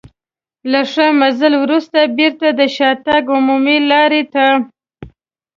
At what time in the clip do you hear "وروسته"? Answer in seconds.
1.63-1.99